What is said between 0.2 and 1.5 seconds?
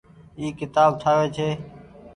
اي ڪيتآب ٺآوي ڇي۔